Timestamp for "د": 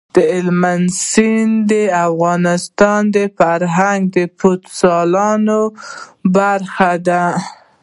1.69-1.73, 3.15-3.17